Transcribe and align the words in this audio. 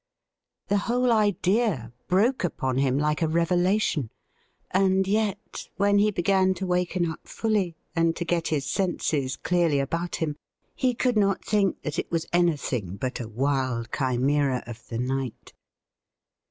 The 0.67 0.77
whole 0.89 1.11
idea 1.11 1.93
broke 2.07 2.43
upon 2.43 2.79
him 2.79 2.97
like 2.97 3.21
a 3.21 3.27
revelation, 3.27 4.09
and 4.71 5.07
yet, 5.07 5.69
when 5.77 5.99
he 5.99 6.09
began 6.09 6.55
to 6.55 6.65
waken 6.65 7.05
up 7.05 7.27
fully 7.27 7.75
and 7.95 8.15
to 8.15 8.25
get 8.25 8.47
his 8.47 8.65
senses 8.65 9.35
clearly 9.37 9.77
about 9.79 10.15
him, 10.15 10.37
he 10.73 10.95
could 10.95 11.17
not 11.17 11.45
think 11.45 11.83
that 11.83 11.99
it 11.99 12.09
was 12.11 12.25
anything 12.33 12.95
but 12.97 13.19
a 13.19 13.27
wild 13.29 13.89
chimera 13.95 14.63
of 14.65 14.87
the 14.87 14.97
night. 14.97 15.53